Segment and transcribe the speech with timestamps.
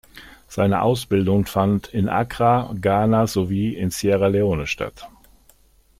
[0.47, 5.07] Seine Ausbildung fand in Accra, Ghana sowie in Sierra Leone statt.